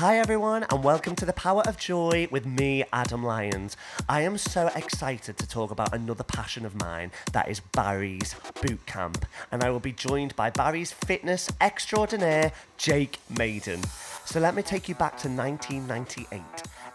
[0.00, 3.76] Hi, everyone, and welcome to the Power of Joy with me, Adam Lyons.
[4.08, 8.86] I am so excited to talk about another passion of mine that is Barry's Boot
[8.86, 13.82] Camp, and I will be joined by Barry's fitness extraordinaire, Jake Maiden.
[14.24, 16.40] So let me take you back to 1998.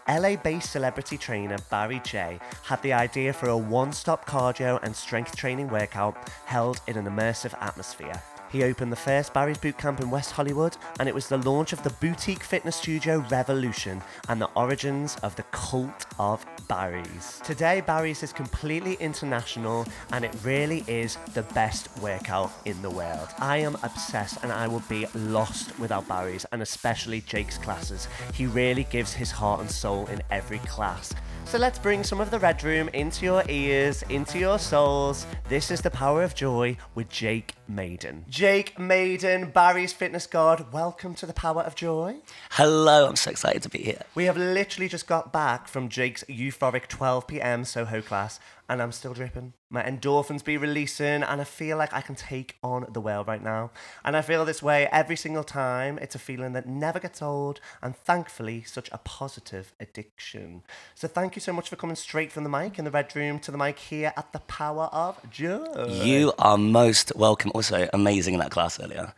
[0.08, 4.96] LA based celebrity trainer Barry Jay had the idea for a one stop cardio and
[4.96, 8.20] strength training workout held in an immersive atmosphere.
[8.50, 11.72] He opened the first Barry's Boot Camp in West Hollywood, and it was the launch
[11.72, 17.40] of the boutique fitness studio Revolution and the origins of the cult of Barry's.
[17.44, 23.28] Today, Barry's is completely international, and it really is the best workout in the world.
[23.38, 28.08] I am obsessed, and I would be lost without Barry's, and especially Jake's classes.
[28.32, 31.14] He really gives his heart and soul in every class.
[31.46, 35.26] So let's bring some of the Red Room into your ears, into your souls.
[35.48, 38.24] This is the Power of Joy with Jake Maiden.
[38.28, 42.16] Jake Maiden, Barry's fitness god, welcome to the Power of Joy.
[42.52, 44.02] Hello, I'm so excited to be here.
[44.14, 47.64] We have literally just got back from Jake's euphoric 12 p.m.
[47.64, 49.52] Soho class, and I'm still dripping.
[49.68, 53.42] My endorphins be releasing, and I feel like I can take on the world right
[53.42, 53.72] now.
[54.04, 55.98] And I feel this way every single time.
[55.98, 60.62] It's a feeling that never gets old, and thankfully, such a positive addiction.
[60.94, 63.40] So, thank you so much for coming straight from the mic in the Red Room
[63.40, 65.86] to the mic here at the Power of Joy.
[66.04, 67.50] You are most welcome.
[67.56, 69.14] Also, amazing in that class earlier.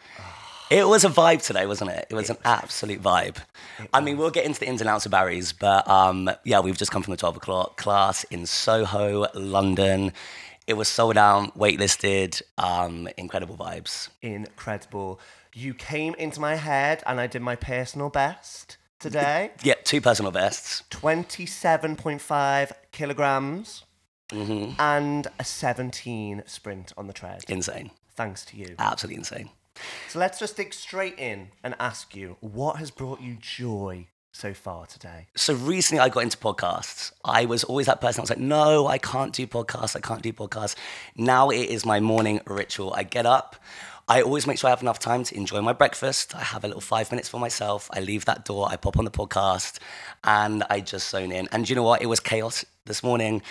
[0.71, 2.07] It was a vibe today, wasn't it?
[2.09, 3.39] It was an absolute vibe.
[3.93, 6.79] I mean, we'll get into the ins and outs of Barry's, but um, yeah, we've
[6.79, 10.13] just come from the 12 o'clock class in Soho, London.
[10.69, 14.09] It was sold out, waitlisted, um, incredible vibes.
[14.23, 15.19] Incredible.
[15.53, 20.31] You came into my head, and I did my personal best today Yeah, two personal
[20.31, 20.85] bests.
[20.91, 23.83] 27.5 kilograms
[24.31, 27.45] hmm and a 17 sprint on the tread.
[27.49, 27.91] Insane.
[28.19, 28.75] Thanks to you.
[28.81, 29.51] Absolutely insane.
[30.09, 34.53] So let's just dig straight in and ask you what has brought you joy so
[34.53, 35.29] far today?
[35.37, 37.13] So recently I got into podcasts.
[37.25, 39.95] I was always that person I was like, no, I can't do podcasts.
[39.95, 40.75] I can't do podcasts.
[41.17, 42.93] Now it is my morning ritual.
[42.93, 43.55] I get up.
[44.09, 46.35] I always make sure I have enough time to enjoy my breakfast.
[46.35, 47.89] I have a little five minutes for myself.
[47.93, 48.67] I leave that door.
[48.69, 49.79] I pop on the podcast
[50.25, 51.47] and I just zone in.
[51.53, 52.03] And you know what?
[52.03, 53.43] It was chaos this morning.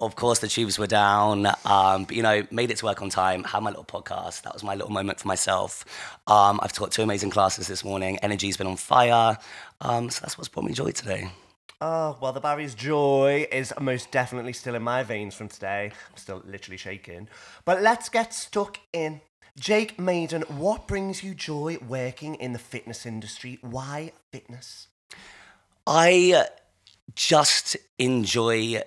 [0.00, 3.10] Of course, the tubes were down, um, but you know, made it to work on
[3.10, 3.42] time.
[3.44, 4.42] Had my little podcast.
[4.42, 5.84] That was my little moment for myself.
[6.26, 8.18] Um, I've taught two amazing classes this morning.
[8.18, 9.38] Energy's been on fire.
[9.80, 11.30] Um, so that's what's brought me joy today.
[11.80, 15.92] Oh, well, the Barry's joy is most definitely still in my veins from today.
[16.10, 17.28] I'm still literally shaking.
[17.64, 19.20] But let's get stuck in.
[19.58, 23.58] Jake Maiden, what brings you joy working in the fitness industry?
[23.60, 24.88] Why fitness?
[25.86, 26.46] I
[27.14, 28.82] just enjoy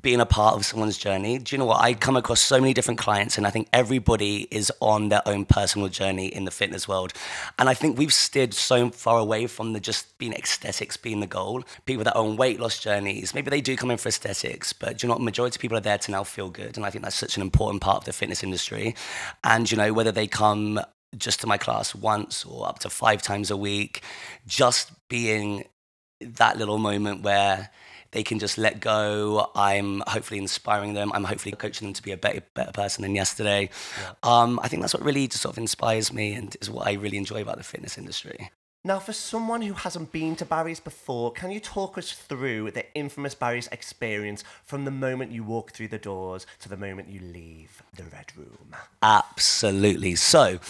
[0.00, 1.38] being a part of someone's journey.
[1.38, 1.80] Do you know what?
[1.80, 5.44] I come across so many different clients, and I think everybody is on their own
[5.44, 7.12] personal journey in the fitness world.
[7.60, 11.28] And I think we've steered so far away from the just being aesthetics being the
[11.28, 11.62] goal.
[11.86, 14.98] People that are on weight loss journeys, maybe they do come in for aesthetics, but
[14.98, 15.22] do you know what?
[15.22, 16.76] Majority of people are there to now feel good.
[16.76, 18.96] And I think that's such an important part of the fitness industry.
[19.44, 20.80] And, you know, whether they come
[21.16, 24.02] just to my class once or up to five times a week,
[24.44, 25.64] just being
[26.20, 27.70] that little moment where
[28.14, 29.50] they can just let go.
[29.56, 31.10] I'm hopefully inspiring them.
[31.12, 33.70] I'm hopefully coaching them to be a better, better person than yesterday.
[34.22, 36.92] Um, I think that's what really just sort of inspires me and is what I
[36.92, 38.52] really enjoy about the fitness industry.
[38.84, 42.84] Now, for someone who hasn't been to Barry's before, can you talk us through the
[42.94, 47.18] infamous Barry's experience from the moment you walk through the doors to the moment you
[47.18, 48.76] leave the Red Room?
[49.02, 50.14] Absolutely.
[50.14, 50.60] So,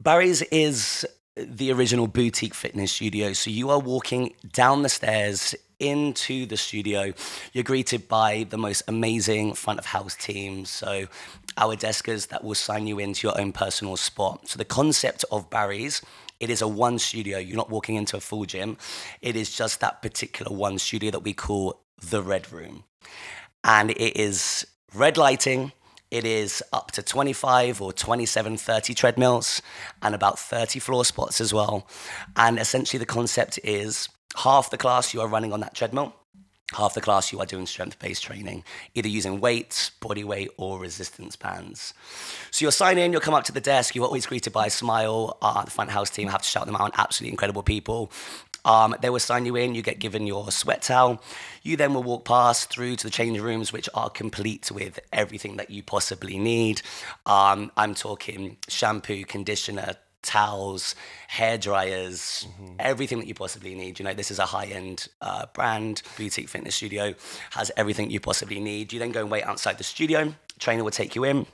[0.00, 1.04] Barry's is
[1.34, 3.32] the original boutique fitness studio.
[3.32, 7.12] So, you are walking down the stairs into the studio.
[7.52, 10.64] You're greeted by the most amazing front of house team.
[10.64, 11.06] So,
[11.56, 14.48] our deskers that will sign you into your own personal spot.
[14.48, 16.02] So, the concept of Barry's
[16.40, 17.38] it is a one studio.
[17.38, 18.78] You're not walking into a full gym.
[19.20, 22.84] It is just that particular one studio that we call the Red Room.
[23.62, 25.72] And it is red lighting.
[26.10, 29.62] It is up to 25 or 27, 30 treadmills
[30.02, 31.86] and about 30 floor spots as well.
[32.34, 34.08] And essentially, the concept is
[34.40, 36.14] half the class you are running on that treadmill,
[36.72, 38.64] half the class you are doing strength based training,
[38.94, 41.92] either using weights, body weight, or resistance bands.
[42.50, 44.70] So you'll sign in, you'll come up to the desk, you're always greeted by a
[44.70, 45.36] smile.
[45.42, 48.10] Uh, the front house team I have to shout them out, absolutely incredible people.
[48.64, 51.22] Um, they will sign you in, you get given your sweat towel.
[51.62, 55.56] You then will walk past through to the change rooms, which are complete with everything
[55.56, 56.82] that you possibly need.
[57.24, 60.94] Um, I'm talking shampoo, conditioner, towels,
[61.28, 62.46] hair dryers,
[62.78, 63.98] everything that you possibly need.
[63.98, 67.14] You know, this is a high-end uh, brand, boutique fitness studio,
[67.50, 68.92] has everything you possibly need.
[68.92, 70.34] You then go and wait outside the studio.
[70.58, 71.46] Trainer will take you in.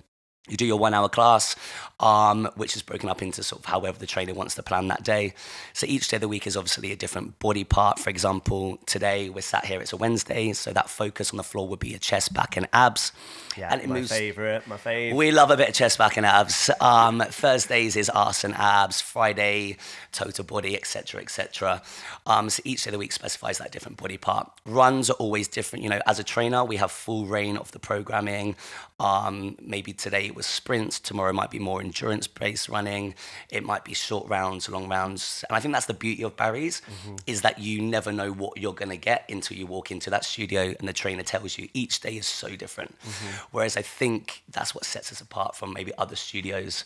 [0.49, 1.57] You do your one hour class,
[1.99, 5.03] um, which is broken up into sort of however the trainer wants to plan that
[5.03, 5.35] day.
[5.73, 7.99] So each day of the week is obviously a different body part.
[7.99, 11.67] For example, today we're sat here, it's a Wednesday, so that focus on the floor
[11.69, 13.11] would be your chest, back, and abs.
[13.57, 15.17] Yeah, and it my moves- favourite, my favourite.
[15.17, 16.71] we love a bit of chest, back, and abs.
[16.81, 19.01] Um, Thursdays is arse and abs.
[19.01, 19.79] Friday,
[20.13, 21.83] total body, etc., etc.
[22.27, 24.51] Um, so each day of the week specifies that different body part.
[24.67, 25.83] Runs are always different.
[25.83, 28.55] You know, as a trainer, we have full reign of the programming.
[29.01, 31.01] Um, maybe today was sprints.
[31.01, 33.15] Tomorrow might be more endurance-based running.
[33.51, 35.45] It might be short rounds, long rounds.
[35.49, 37.17] And I think that's the beauty of Barry's, mm-hmm.
[37.27, 40.25] is that you never know what you're going to get until you walk into that
[40.25, 41.69] studio and the trainer tells you.
[41.75, 42.97] Each day is so different.
[43.01, 43.47] Mm-hmm.
[43.51, 46.85] Whereas I think that's what sets us apart from maybe other studios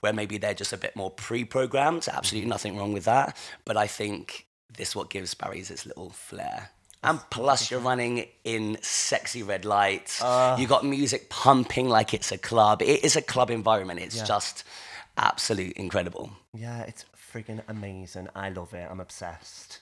[0.00, 2.08] where maybe they're just a bit more pre-programmed.
[2.10, 2.50] Absolutely mm-hmm.
[2.50, 3.36] nothing wrong with that.
[3.64, 6.70] But I think this is what gives Barry's its little flair.
[7.04, 10.20] And plus, you're running in sexy red lights.
[10.22, 10.56] Ah.
[10.56, 12.82] you got music pumping like it's a club.
[12.82, 14.00] It is a club environment.
[14.00, 14.24] It's Yeah.
[14.24, 14.64] just
[15.16, 16.30] absolute incredible.
[16.52, 18.28] Yeah, it's friggin' amazing.
[18.34, 18.86] I love it.
[18.90, 19.80] I'm obsessed.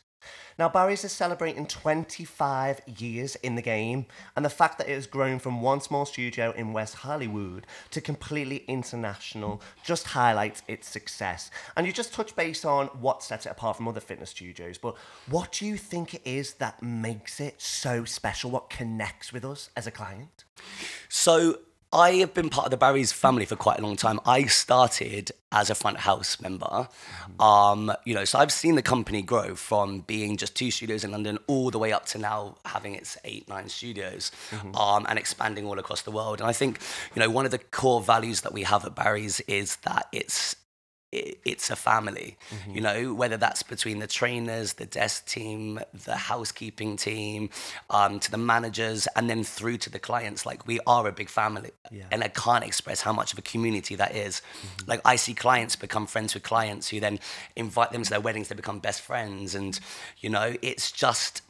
[0.62, 4.06] Now, Barry's is celebrating 25 years in the game,
[4.36, 8.00] and the fact that it has grown from one small studio in West Hollywood to
[8.00, 11.50] completely international just highlights its success.
[11.76, 14.96] And you just touch base on what sets it apart from other fitness studios, but
[15.28, 18.52] what do you think it is that makes it so special?
[18.52, 20.44] What connects with us as a client?
[21.08, 21.58] So
[21.92, 24.18] I have been part of the Barry's family for quite a long time.
[24.24, 26.88] I started as a front house member.
[27.38, 31.10] Um, you know, so I've seen the company grow from being just two studios in
[31.10, 34.32] London all the way up to now having its eight, nine studios
[34.74, 36.40] um, and expanding all across the world.
[36.40, 36.80] And I think,
[37.14, 40.56] you know, one of the core values that we have at Barry's is that it's
[41.12, 42.38] it, it's a family,
[42.72, 47.50] you know, whether that's between the trainers, the desk team, the housekeeping team,
[47.90, 50.46] um, to the managers, and then through to the clients.
[50.46, 51.70] Like, we are a big family.
[51.90, 52.04] Yeah.
[52.10, 54.40] And I can't express how much of a community that is.
[54.86, 57.20] Like, I see clients become friends with clients who then
[57.56, 59.54] invite them to their weddings, they become best friends.
[59.54, 59.78] And,
[60.18, 61.42] you know, it's just,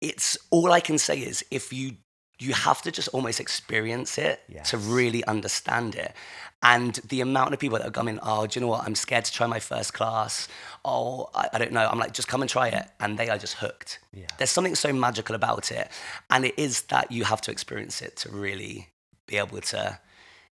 [0.00, 1.96] it's all I can say is if you
[2.38, 4.70] you have to just almost experience it Yes.
[4.70, 6.12] to really understand it.
[6.62, 8.84] And the amount of people that are coming, oh, do you know what?
[8.84, 10.48] I'm scared to try my first class.
[10.84, 11.88] Oh, I, I don't know.
[11.88, 12.84] I'm like, just come and try it.
[13.00, 14.00] And they are just hooked.
[14.12, 14.26] Yeah.
[14.38, 15.88] There's something so magical about it.
[16.30, 18.88] And it is that you have to experience it to really
[19.26, 19.98] be able to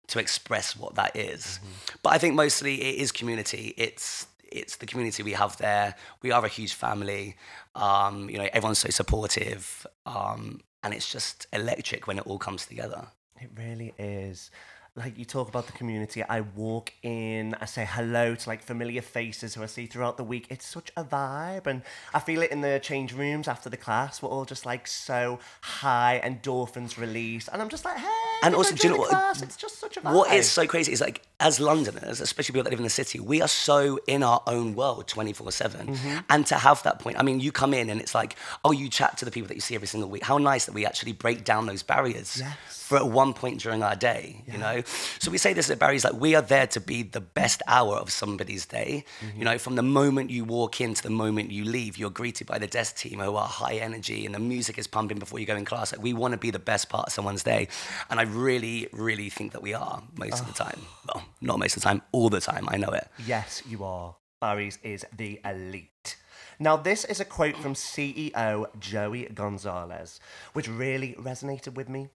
[0.09, 1.61] to express what that is.
[2.03, 3.73] But I think mostly it is community.
[3.77, 5.95] It's it's the community we have there.
[6.21, 7.37] We are a huge family.
[7.75, 9.87] Um, you know, everyone's so supportive.
[10.05, 13.07] Um, and it's just electric when it all comes together.
[13.41, 14.51] It really is.
[14.95, 19.01] Like you talk about the community, I walk in, I say hello to like familiar
[19.01, 20.47] faces who I see throughout the week.
[20.51, 21.81] It's such a vibe, and
[22.13, 24.21] I feel it in the change rooms after the class.
[24.21, 28.09] We're all just like so high, endorphins released, and I'm just like, hey.
[28.43, 29.41] And also, do you know what- Class.
[29.41, 30.13] It's just such a vibe.
[30.15, 33.19] What is so crazy is like, as Londoners, especially people that live in the city,
[33.19, 35.87] we are so in our own world 24 7.
[35.87, 36.19] Mm-hmm.
[36.29, 38.91] And to have that point, I mean, you come in and it's like, oh, you
[38.91, 40.23] chat to the people that you see every single week.
[40.23, 42.82] How nice that we actually break down those barriers Yes.
[42.93, 44.83] For at one point during our day, you know?
[45.19, 47.97] So we say this at Barry's like, we are there to be the best hour
[47.97, 49.07] of somebody's day.
[49.23, 49.39] Mm-hmm.
[49.39, 52.47] You know, from the moment you walk in to the moment you leave, you're greeted
[52.47, 55.47] by the desk team who are high energy and the music is pumping before you
[55.47, 55.93] go in class.
[55.93, 57.69] Like, we want to be the best part of someone's day.
[58.11, 60.83] And I really, really think that we are most of the time.
[61.09, 62.69] Well, not most of the time, all the time.
[62.69, 63.09] I know it.
[63.27, 64.17] Yes, you are.
[64.39, 66.17] Barry's is the elite.
[66.59, 70.21] Now, this is a quote from CEO Joey Gonzalez,
[70.53, 72.09] which really resonated with me.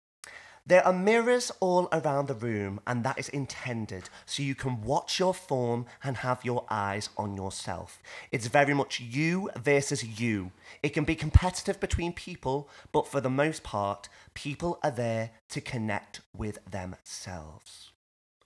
[0.67, 5.17] There are mirrors all around the room, and that is intended so you can watch
[5.17, 8.01] your form and have your eyes on yourself.
[8.33, 10.51] It's very much you versus you.
[10.83, 15.61] It can be competitive between people, but for the most part, people are there to
[15.61, 17.93] connect with themselves.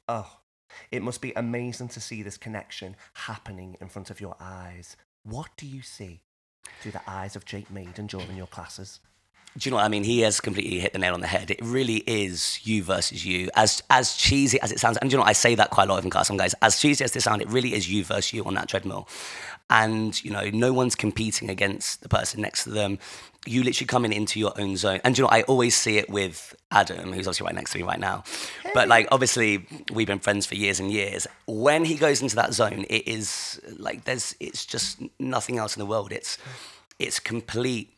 [0.07, 0.41] Oh,
[0.91, 4.95] it must be amazing to see this connection happening in front of your eyes.
[5.23, 6.21] What do you see
[6.81, 8.99] through the eyes of Jake Maiden during your classes?
[9.57, 10.05] Do you know what I mean?
[10.05, 11.51] He has completely hit the nail on the head.
[11.51, 13.49] It really is you versus you.
[13.55, 15.29] As as cheesy as it sounds, and do you know what?
[15.29, 16.55] I say that quite a lot in class, some guys.
[16.61, 19.09] As cheesy as this sounds, it really is you versus you on that treadmill.
[19.69, 22.97] And you know, no one's competing against the person next to them.
[23.45, 25.01] You literally coming into your own zone.
[25.03, 27.79] And do you know, I always see it with Adam, who's obviously right next to
[27.79, 28.23] me right now.
[28.73, 31.27] But like, obviously, we've been friends for years and years.
[31.47, 35.79] When he goes into that zone, it is like there's, it's just nothing else in
[35.79, 36.11] the world.
[36.11, 36.37] It's,
[36.99, 37.97] it's complete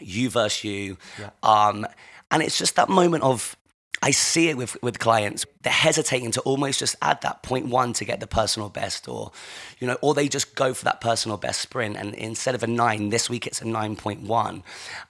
[0.00, 0.98] you versus you.
[1.42, 1.86] Um,
[2.30, 3.56] and it's just that moment of,
[4.02, 7.92] I see it with, with clients, they're hesitating to almost just add that point one
[7.94, 9.32] to get the personal best, or,
[9.78, 11.96] you know, or they just go for that personal best sprint.
[11.96, 14.62] And instead of a nine, this week it's a 9.1.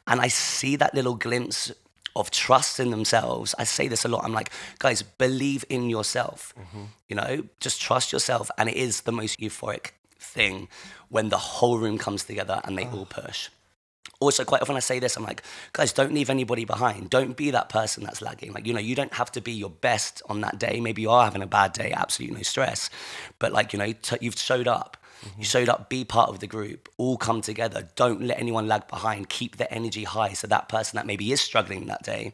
[0.06, 1.72] And I see that little glimpse
[2.14, 3.54] of trust in themselves.
[3.58, 4.22] I say this a lot.
[4.24, 6.54] I'm like, guys, believe in yourself.
[7.08, 8.50] You know, just trust yourself.
[8.56, 10.68] And it is the most euphoric thing
[11.08, 13.48] when the whole room comes together and they all push.
[14.20, 15.42] Also, quite often I say this, I'm like,
[15.72, 17.10] guys, don't leave anybody behind.
[17.10, 18.52] Don't be that person that's lagging.
[18.52, 20.80] Like, you know, you don't have to be your best on that day.
[20.80, 22.90] Maybe you are having a bad day, absolutely no stress.
[23.38, 24.96] But, like, you know, t- you've showed up.
[25.24, 25.40] Mm-hmm.
[25.40, 27.88] You showed up, be part of the group, all come together.
[27.96, 29.28] Don't let anyone lag behind.
[29.28, 32.32] Keep the energy high so that person that maybe is struggling that day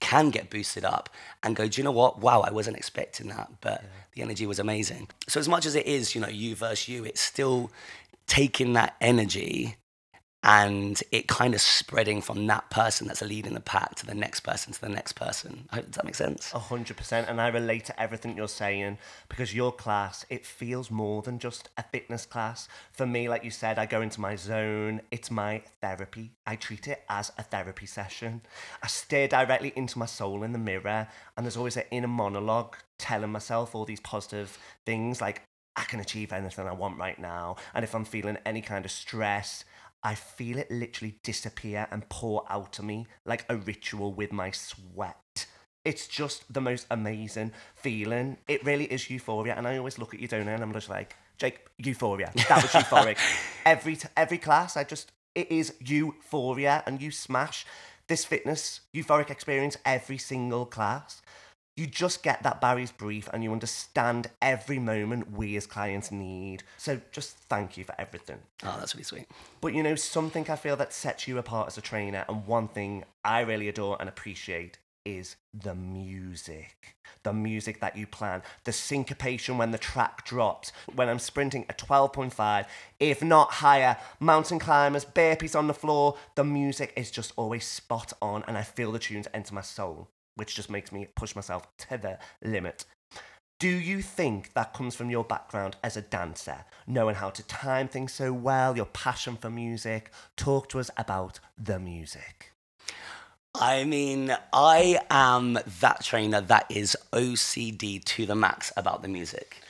[0.00, 1.08] can get boosted up
[1.42, 2.18] and go, do you know what?
[2.18, 3.84] Wow, I wasn't expecting that, but
[4.14, 5.08] the energy was amazing.
[5.28, 7.70] So, as much as it is, you know, you versus you, it's still
[8.26, 9.76] taking that energy
[10.46, 14.40] and it kind of spreading from that person that's leading the pack to the next
[14.40, 15.66] person to the next person.
[15.70, 16.54] I hope- that make sense?
[16.54, 18.98] A hundred percent, and I relate to everything you're saying
[19.28, 22.68] because your class it feels more than just a fitness class.
[22.92, 25.00] For me, like you said, I go into my zone.
[25.10, 26.30] It's my therapy.
[26.46, 28.42] I treat it as a therapy session.
[28.82, 32.76] I stare directly into my soul in the mirror, and there's always an inner monologue
[32.98, 35.42] telling myself all these positive things like
[35.74, 38.92] I can achieve anything I want right now, and if I'm feeling any kind of
[38.92, 39.64] stress.
[40.02, 44.50] I feel it literally disappear and pour out of me like a ritual with my
[44.50, 45.46] sweat.
[45.84, 48.38] It's just the most amazing feeling.
[48.48, 49.54] It really is euphoria.
[49.54, 50.52] And I always look at you, don't I?
[50.52, 52.32] And I'm just like, Jake, euphoria.
[52.48, 53.18] That was euphoric.
[53.66, 57.66] every, t- every class, I just, it is euphoria and you smash
[58.08, 61.22] this fitness euphoric experience every single class.
[61.76, 66.62] You just get that Barry's brief and you understand every moment we as clients need.
[66.78, 68.38] So just thank you for everything.
[68.62, 69.28] Oh, that's really sweet.
[69.60, 72.68] But you know, something I feel that sets you apart as a trainer, and one
[72.68, 76.96] thing I really adore and appreciate is the music.
[77.22, 81.78] The music that you plan, the syncopation when the track drops, when I'm sprinting at
[81.78, 82.66] 12.5,
[82.98, 88.12] if not higher, mountain climbers, burpees on the floor, the music is just always spot
[88.22, 91.66] on, and I feel the tunes enter my soul, which just makes me push myself
[91.78, 92.84] to the limit.
[93.58, 97.88] Do you think that comes from your background as a dancer, knowing how to time
[97.88, 100.12] things so well, your passion for music?
[100.36, 102.52] Talk to us about the music.
[103.58, 109.62] I mean, I am that trainer that is OCD to the max about the music.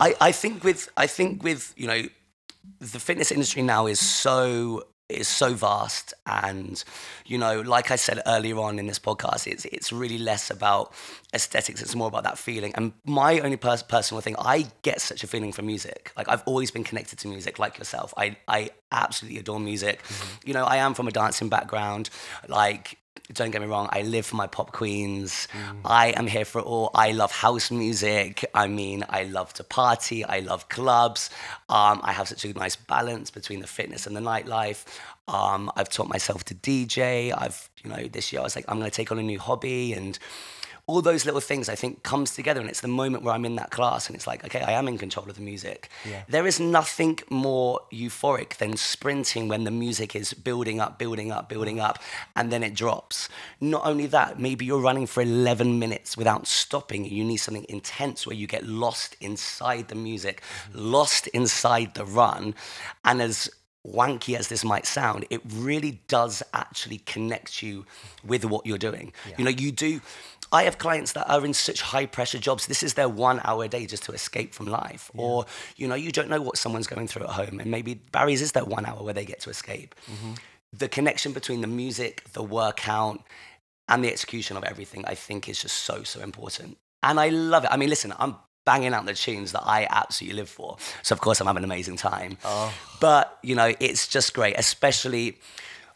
[0.00, 2.02] I, I think with I think with you know
[2.80, 6.82] the fitness industry now is so is so vast and
[7.26, 10.94] you know like I said earlier on in this podcast it's it's really less about
[11.34, 12.72] aesthetics it's more about that feeling.
[12.74, 16.12] And my only pers- personal thing I get such a feeling from music.
[16.16, 18.14] Like I've always been connected to music like yourself.
[18.16, 20.02] I I absolutely adore music.
[20.02, 20.48] Mm-hmm.
[20.48, 22.08] You know I am from a dancing background.
[22.48, 22.98] Like
[23.32, 25.48] don't get me wrong, I live for my pop queens.
[25.84, 26.90] I am here for it all.
[26.94, 28.44] I love house music.
[28.54, 30.24] I mean, I love to party.
[30.24, 31.30] I love clubs.
[31.70, 34.84] Um, I have such a nice balance between the fitness and the nightlife.
[35.26, 37.32] Um, I've taught myself to DJ.
[37.36, 39.38] I've, you know, this year I was like, I'm going to take on a new
[39.38, 40.18] hobby and
[40.86, 43.56] all those little things I think comes together and it's the moment where I'm in
[43.56, 45.88] that class and it's like, okay, I am in control of the music.
[46.08, 46.24] Yeah.
[46.28, 51.48] There is nothing more euphoric than sprinting when the music is building up, building up,
[51.48, 52.00] building up,
[52.36, 53.30] and then it drops.
[53.60, 57.06] Not only that, maybe you're running for 11 minutes without stopping.
[57.06, 60.78] You need something intense where you get lost inside the music, mm-hmm.
[60.92, 62.54] lost inside the run.
[63.06, 63.48] And as
[63.86, 67.84] wanky as this might sound, it really does actually connect you
[68.24, 69.12] with what you're doing.
[69.36, 70.00] You know, you do.
[70.52, 72.66] I have clients that are in such high pressure jobs.
[72.66, 75.10] This is their one hour a day just to escape from life.
[75.16, 75.46] Or,
[75.76, 77.60] you know, you don't know what someone's going through at home.
[77.60, 79.94] And maybe Barry's is that one hour where they get to escape.
[80.10, 80.32] Mm-hmm.
[80.72, 83.22] The connection between the music, the workout,
[83.88, 86.78] and the execution of everything, I think is just so, so important.
[87.02, 87.70] And I love it.
[87.70, 90.78] I mean, listen, I'm banging out the tunes that I absolutely live for.
[91.02, 92.38] So, of course, I'm having an amazing time.
[92.44, 92.72] Oh.
[93.00, 95.38] But, you know, it's just great, especially.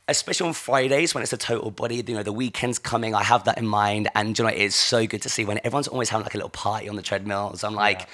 [0.09, 3.45] Especially on Fridays when it's a total body, you know, the weekend's coming, I have
[3.45, 4.09] that in mind.
[4.15, 6.51] And, you know, it's so good to see when everyone's always having like a little
[6.51, 7.63] party on the treadmills.
[7.63, 8.09] I'm like,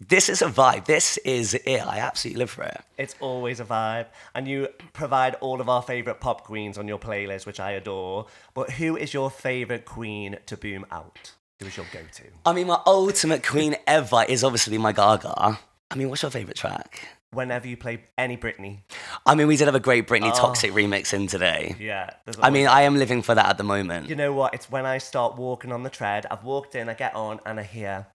[0.00, 0.84] this is a vibe.
[0.84, 1.80] This is it.
[1.80, 2.80] I absolutely live for it.
[2.98, 4.06] It's always a vibe.
[4.34, 8.26] And you provide all of our favourite pop queens on your playlist, which I adore.
[8.54, 11.32] But who is your favourite queen to boom out?
[11.60, 12.22] Who is your go to?
[12.46, 15.58] I mean, my ultimate queen ever is obviously my Gaga.
[15.90, 17.08] I mean, what's your favorite track?
[17.32, 18.78] Whenever you play any Britney.
[19.26, 21.76] I mean, we did have a great Britney Toxic remix in today.
[21.78, 22.10] Yeah.
[22.40, 24.08] I mean, I am living for that at the moment.
[24.08, 24.54] you know what?
[24.54, 26.24] It's when I start walking on the tread.
[26.30, 28.06] I've walked in, I get on, and I hear,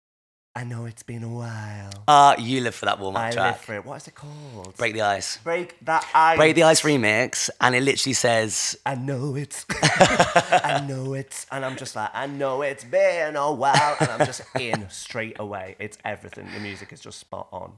[0.56, 1.92] I know it's been a while.
[2.08, 3.46] Uh, you live for that warm up track.
[3.46, 3.86] I live for it.
[3.86, 4.76] What is it called?
[4.78, 5.38] Break the Ice.
[5.38, 6.38] Break that ice.
[6.38, 11.64] Break the Ice remix, and it literally says, I know it's, I know it's, and
[11.64, 15.76] I'm just like, I know it's been a while, and I'm just in straight away.
[15.78, 16.48] It's everything.
[16.52, 17.74] The music is just spot on.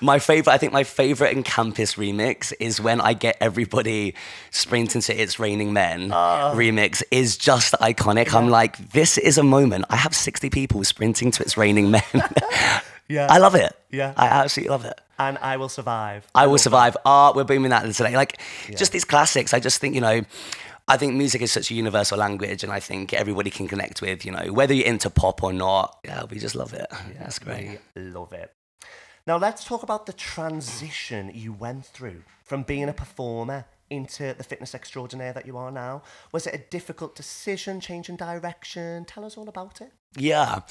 [0.00, 4.14] My favorite, I think my favorite in campus remix is when I get everybody
[4.50, 6.52] sprinting to It's Raining Men Ah.
[6.54, 8.32] remix is just iconic.
[8.34, 9.84] I'm like, this is a moment.
[9.90, 12.02] I have 60 people sprinting to It's Raining Men.
[13.08, 13.26] Yeah.
[13.28, 13.72] I love it.
[13.90, 14.14] Yeah.
[14.16, 15.00] I absolutely love it.
[15.18, 16.28] and I will survive.
[16.32, 16.96] I will survive.
[17.04, 18.14] Art, we're booming that today.
[18.14, 18.40] Like
[18.76, 19.52] just these classics.
[19.52, 20.20] I just think, you know,
[20.86, 24.24] I think music is such a universal language and I think everybody can connect with,
[24.24, 25.98] you know, whether you're into pop or not.
[26.04, 26.86] Yeah, we just love it.
[26.92, 27.80] Yeah, that's great.
[27.96, 28.52] We love it.
[29.30, 34.42] Now let's talk about the transition you went through from being a performer into the
[34.42, 36.02] fitness extraordinaire that you are now.
[36.32, 39.04] Was it a difficult decision, changing direction?
[39.04, 39.92] Tell us all about it.
[40.16, 40.62] Yeah.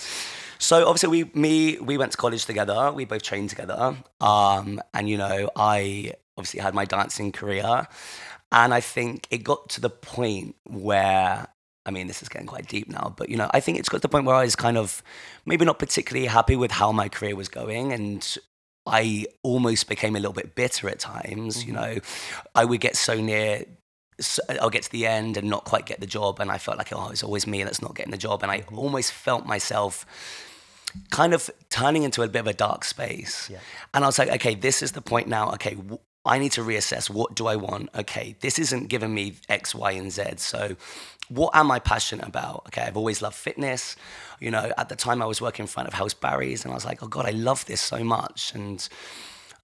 [0.57, 2.91] So obviously we me we went to college together.
[2.91, 3.95] We both trained together.
[4.19, 7.87] Um and you know, I obviously had my dancing career
[8.51, 11.47] and I think it got to the point where
[11.85, 13.99] I mean, this is getting quite deep now, but you know, I think it's got
[13.99, 15.01] to the point where I was kind of
[15.45, 18.37] maybe not particularly happy with how my career was going and
[18.89, 21.95] I almost became a little bit bitter at times, you mm-hmm.
[21.95, 21.99] know.
[22.55, 23.65] I would get so near
[24.19, 26.77] so I'll get to the end and not quite get the job, and I felt
[26.77, 28.77] like oh, it's always me that's not getting the job, and I mm-hmm.
[28.77, 30.05] almost felt myself
[31.11, 33.49] kind of turning into a bit of a dark space.
[33.49, 33.59] Yeah.
[33.93, 35.51] And I was like, okay, this is the point now.
[35.53, 37.09] Okay, w- I need to reassess.
[37.09, 37.89] What do I want?
[37.95, 40.23] Okay, this isn't giving me X, Y, and Z.
[40.37, 40.75] So,
[41.29, 42.63] what am I passionate about?
[42.67, 43.95] Okay, I've always loved fitness.
[44.39, 46.75] You know, at the time I was working in front of House Barry's, and I
[46.75, 48.53] was like, oh God, I love this so much.
[48.53, 48.87] And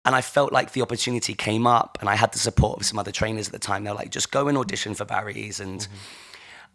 [0.05, 2.99] and I felt like the opportunity came up, and I had the support of some
[2.99, 3.83] other trainers at the time.
[3.83, 5.95] They're like, just go and audition for Barry's, and mm-hmm.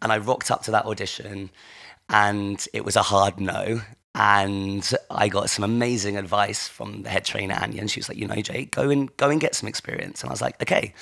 [0.03, 1.49] and I rocked up to that audition,
[2.09, 3.81] and it was a hard no.
[4.13, 8.17] And I got some amazing advice from the head trainer Anya, and she was like,
[8.17, 10.21] you know, Jake, go and go and get some experience.
[10.21, 10.93] And I was like, okay,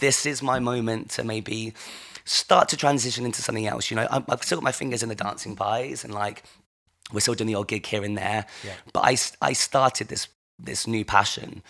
[0.00, 1.74] this is my moment to maybe
[2.24, 3.90] start to transition into something else.
[3.90, 6.44] You know, I'm- I've still got my fingers in the dancing pies, and like
[7.12, 8.46] we're still doing the odd gig here and there.
[8.64, 8.72] Yeah.
[8.92, 9.04] But
[9.40, 11.62] I started this this new passion,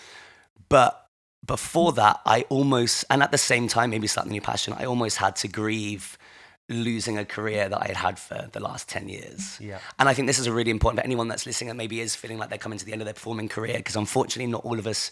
[0.68, 1.08] but
[1.44, 5.16] before that, I almost, and at the same time, maybe starting new passion, I almost
[5.18, 6.16] had to grieve
[6.68, 9.58] losing a career that I had had for the last 10 years.
[9.60, 9.78] Yeah.
[9.98, 12.16] And I think this is a really important for anyone that's listening that maybe is
[12.16, 14.78] feeling like they're coming to the end of their performing career, because unfortunately, not all
[14.78, 15.10] of us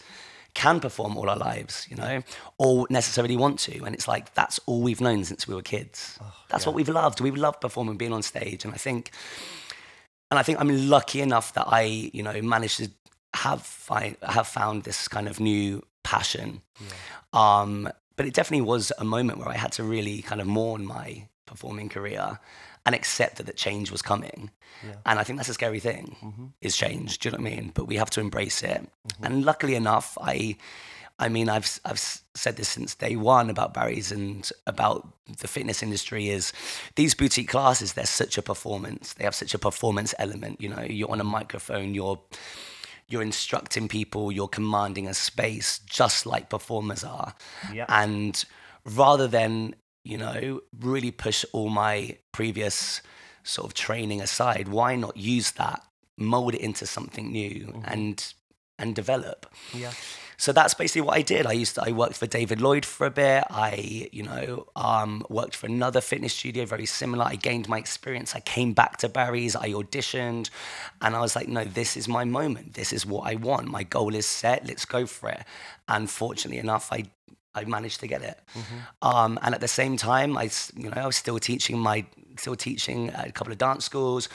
[0.54, 2.22] can perform all our lives, you know,
[2.58, 3.84] or necessarily want to.
[3.84, 6.18] And it's like, that's all we've known since we were kids.
[6.48, 7.20] that's what we've loved.
[7.20, 8.64] We've loved performing, being on stage.
[8.64, 9.10] And I think,
[10.30, 12.90] and I think I'm lucky enough that I, you know, managed to
[13.34, 16.62] have find, have found this kind of new passion.
[17.32, 20.86] Um, but it definitely was a moment where I had to really kind of mourn
[20.86, 22.38] my performing career
[22.86, 24.50] and accept that the change was coming.
[24.84, 24.96] Yeah.
[25.06, 26.46] And I think that's a scary thing mm-hmm.
[26.60, 27.18] is change.
[27.18, 27.72] Do you know what I mean?
[27.74, 28.82] But we have to embrace it.
[28.82, 29.24] Mm-hmm.
[29.24, 30.56] And luckily enough, I,
[31.18, 32.00] I mean, I've I've
[32.34, 36.52] said this since day one about Barry's and about the fitness industry is
[36.96, 37.92] these boutique classes.
[37.92, 39.14] They're such a performance.
[39.14, 40.60] They have such a performance element.
[40.60, 41.94] You know, you're on a microphone.
[41.94, 42.20] You're
[43.06, 44.32] you're instructing people.
[44.32, 47.34] You're commanding a space, just like performers are.
[47.72, 47.86] Yeah.
[47.88, 48.44] And
[48.84, 53.02] rather than you know really push all my previous
[53.42, 55.82] sort of training aside, why not use that,
[56.16, 58.34] mold it into something new, and
[58.78, 59.46] and develop.
[59.72, 59.92] Yeah.
[60.36, 61.46] So that's basically what I did.
[61.46, 63.44] I used to, I worked for David Lloyd for a bit.
[63.50, 67.24] I, you know, um, worked for another fitness studio, very similar.
[67.24, 68.34] I gained my experience.
[68.34, 69.54] I came back to Barry's.
[69.54, 70.50] I auditioned,
[71.00, 72.74] and I was like, no, this is my moment.
[72.74, 73.68] This is what I want.
[73.68, 74.66] My goal is set.
[74.66, 75.44] Let's go for it.
[75.88, 77.04] And fortunately enough, I.
[77.54, 78.40] I managed to get it,
[79.02, 82.04] um, and at the same time, I, you know, I was still teaching my,
[82.36, 84.28] still teaching at a couple of dance schools.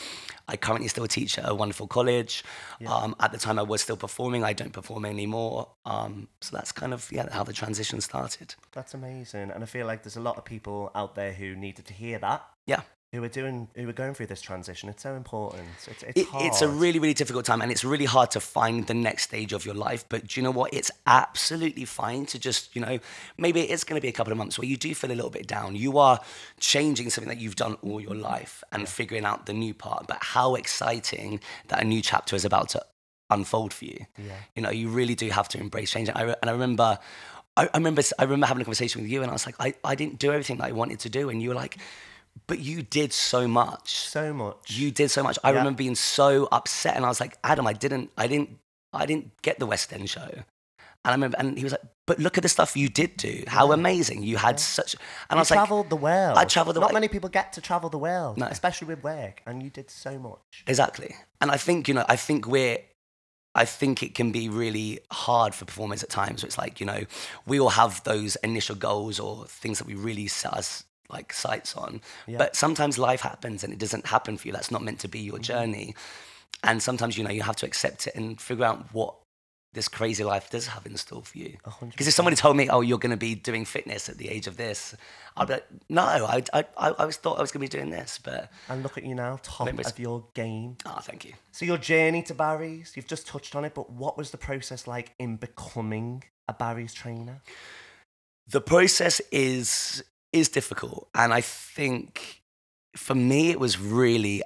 [0.47, 2.43] I currently still teach at a wonderful college.
[2.88, 4.43] Um, at the time, I was still performing.
[4.43, 5.67] I don't perform anymore.
[5.86, 8.55] Um, so that's kind of yeah how the transition started.
[8.71, 9.51] That's amazing.
[9.51, 12.17] And I feel like there's a lot of people out there who needed to hear
[12.19, 12.43] that.
[12.65, 12.82] Yeah.
[13.12, 14.88] Who are doing who are going through this transition.
[14.88, 15.63] It's so important.
[15.88, 16.45] It's it's, It, hard.
[16.45, 19.52] it's a really, really difficult time, and it's really hard to find the next stage
[19.52, 20.06] of your life.
[20.10, 20.72] But do you know what?
[20.76, 23.00] It's absolutely fine to just, you know,
[23.36, 25.32] maybe it's going to be a couple of months where you do feel a little
[25.32, 25.76] bit down.
[25.76, 26.19] You are
[26.60, 30.06] changing something that you've done all your life and figuring out the new part.
[30.06, 32.86] But how exciting that a new chapter is about to
[33.32, 34.06] unfold for you.
[34.19, 34.34] Yeah.
[34.56, 36.10] You know, you really do have to embrace change.
[36.10, 37.00] And I, re- and I remember.
[37.58, 39.74] I I remember, I remember having a conversation with you, and I was like, I,
[39.84, 41.78] I didn't do everything that I wanted to do, and you were like,
[42.47, 44.71] but you did so much so much.
[44.71, 45.38] you did so much.
[45.43, 45.58] I Yeah.
[45.58, 48.58] remember being so upset, and I was like, Adam, I didn't, I didn't,
[48.93, 50.30] I didn't get the West End show.
[51.06, 53.43] And I remember, and he was like, but look at the stuff you did do.
[53.47, 54.23] How amazing!
[54.23, 56.38] You had such, and I you was like, travelled the world.
[56.38, 56.89] I travelled the world.
[56.89, 57.02] Not world.
[57.02, 58.47] many people get to travel the world, No.
[58.47, 60.63] especially with work, and you did so much.
[60.67, 61.15] Exactly.
[61.39, 62.80] And I think, you know, I think we're,
[63.56, 66.43] I think it can be really hard for performers at times.
[66.43, 67.06] It's like, you know,
[67.45, 71.76] we all have those initial goals or things that we really set us like sights
[71.76, 72.02] on.
[72.28, 72.38] Yeah.
[72.38, 74.54] But sometimes life happens and it doesn't happen for you.
[74.54, 75.95] That's not meant to be your journey.
[76.63, 79.15] And sometimes, you know, you have to accept it and figure out what
[79.72, 81.56] this crazy life does have in store for you.
[81.82, 84.48] Because if somebody told me, "Oh, you're going to be doing fitness at the age
[84.48, 84.95] of this,"
[85.38, 87.80] I'd be like, "No, I, I, I, I was thought I was going to be
[87.80, 90.78] doing this." But And look at you now, top of your game.
[90.86, 91.34] ah, thank you.
[91.52, 94.88] So your journey to Barry's, you've just touched on it, but what was the process
[94.88, 97.41] like in becoming a Barry's trainer?
[98.52, 102.42] the process is is difficult and i think
[102.96, 104.44] for me it was really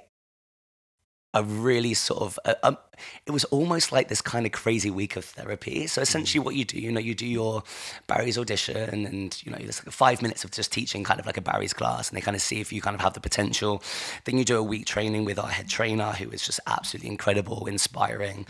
[1.34, 2.78] a really sort of a, um,
[3.26, 5.88] it was almost like this kind of crazy week of therapy.
[5.88, 7.64] So essentially what you do you know you do your
[8.06, 11.36] barry's audition and you know there's like five minutes of just teaching kind of like
[11.36, 13.82] a barry's class and they kind of see if you kind of have the potential.
[14.24, 17.66] Then you do a week training with our head trainer who is just absolutely incredible
[17.66, 18.46] inspiring.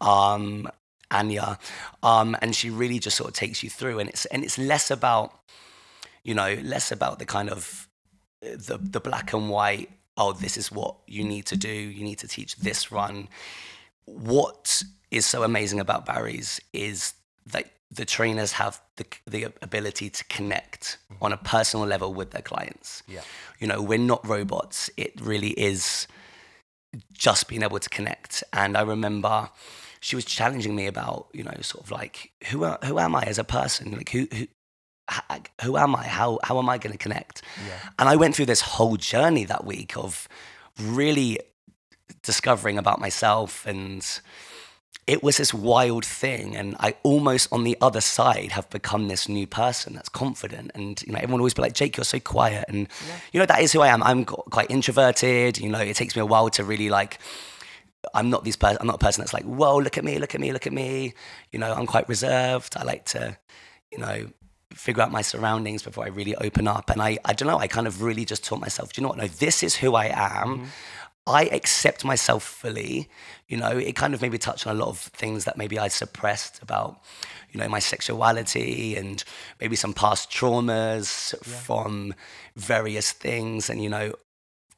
[0.00, 0.68] Um
[1.10, 1.58] Anya,
[2.02, 4.90] um, and she really just sort of takes you through, and it's and it's less
[4.90, 5.38] about,
[6.24, 7.88] you know, less about the kind of
[8.44, 9.90] uh, the the black and white.
[10.16, 11.68] Oh, this is what you need to do.
[11.68, 13.28] You need to teach this run.
[14.04, 17.14] What is so amazing about Barry's is
[17.46, 22.42] that the trainers have the the ability to connect on a personal level with their
[22.42, 23.02] clients.
[23.06, 23.20] Yeah.
[23.60, 24.90] You know, we're not robots.
[24.96, 26.06] It really is
[27.12, 28.44] just being able to connect.
[28.52, 29.50] And I remember
[30.00, 33.38] she was challenging me about, you know, sort of like who who am I as
[33.38, 33.92] a person?
[33.92, 34.46] Like who who
[35.62, 36.04] who am I?
[36.04, 37.42] How how am I going to connect?
[37.66, 37.90] Yeah.
[37.98, 40.28] And I went through this whole journey that week of
[40.80, 41.38] really
[42.22, 44.20] discovering about myself and
[45.06, 49.28] it was this wild thing and i almost on the other side have become this
[49.28, 52.64] new person that's confident and you know everyone always be like jake you're so quiet
[52.68, 52.88] and
[53.32, 56.22] you know that is who i am i'm quite introverted you know it takes me
[56.22, 57.18] a while to really like
[58.14, 60.34] i'm not this person i'm not a person that's like whoa look at me look
[60.34, 61.12] at me look at me
[61.52, 63.36] you know i'm quite reserved i like to
[63.92, 64.26] you know
[64.72, 66.90] figure out my surroundings before i really open up.
[66.90, 69.10] And i i don't know i kind of really just taught myself do you know
[69.10, 69.18] what?
[69.18, 70.58] No this is who i am.
[70.58, 70.64] Mm-hmm.
[71.26, 73.08] I accept myself fully.
[73.48, 75.88] You know, it kind of maybe touched on a lot of things that maybe I
[75.88, 77.00] suppressed about,
[77.50, 79.24] you know, my sexuality and
[79.60, 82.14] maybe some past traumas from
[82.56, 83.70] various things.
[83.70, 84.12] And, you know,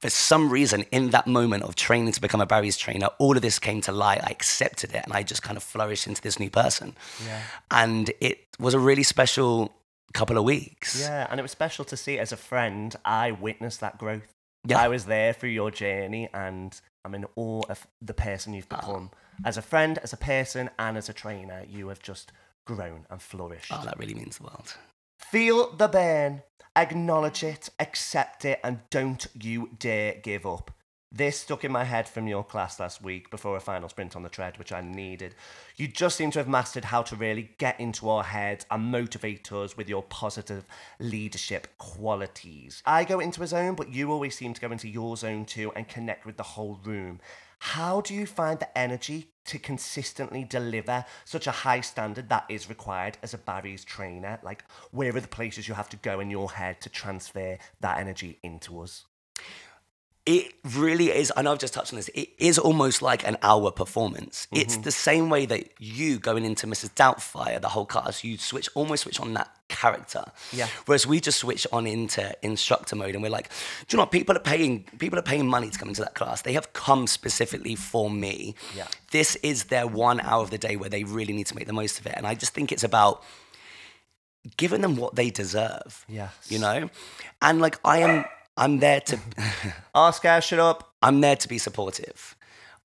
[0.00, 3.42] for some reason, in that moment of training to become a Barry's trainer, all of
[3.42, 4.20] this came to light.
[4.22, 6.94] I accepted it and I just kind of flourished into this new person.
[7.26, 7.42] Yeah.
[7.70, 9.72] And it was a really special
[10.12, 11.00] couple of weeks.
[11.00, 12.94] Yeah, and it was special to see as a friend.
[13.04, 14.34] I witnessed that growth.
[14.66, 14.80] Yeah.
[14.80, 18.76] I was there through your journey, and I'm in awe of the person you've ah.
[18.76, 19.10] become.
[19.44, 22.32] As a friend, as a person, and as a trainer, you have just
[22.66, 23.70] grown and flourished.
[23.72, 24.76] Oh, that really means the world.
[25.20, 26.42] Feel the burn,
[26.76, 30.70] acknowledge it, accept it, and don't you dare give up.
[31.12, 34.22] This stuck in my head from your class last week before a final sprint on
[34.22, 35.34] the tread, which I needed.
[35.76, 39.50] You just seem to have mastered how to really get into our heads and motivate
[39.50, 40.66] us with your positive
[40.98, 42.82] leadership qualities.
[42.84, 45.72] I go into a zone, but you always seem to go into your zone too
[45.74, 47.20] and connect with the whole room.
[47.60, 52.68] How do you find the energy to consistently deliver such a high standard that is
[52.68, 54.38] required as a Barry's trainer?
[54.42, 57.98] Like, where are the places you have to go in your head to transfer that
[57.98, 59.04] energy into us?
[60.26, 63.36] It really is i know i've just touched on this it is almost like an
[63.42, 64.60] hour performance Mm-hmm.
[64.62, 68.68] it's the same way that you going into mrs doubtfire the whole cast you switch
[68.74, 70.68] almost switch on that character Yeah.
[70.86, 73.48] whereas we just switch on into instructor mode and we're like
[73.86, 76.14] do you know what people are paying people are paying money to come into that
[76.14, 78.86] class they have come specifically for me Yeah.
[79.12, 81.72] this is their one hour of the day where they really need to make the
[81.72, 83.22] most of it and i just think it's about
[84.56, 86.32] giving them what they deserve Yes.
[86.48, 86.88] you know
[87.42, 88.24] and like i am
[88.56, 89.18] i'm there to
[89.94, 90.92] Oscar, shut up.
[91.02, 92.36] I'm there to be supportive.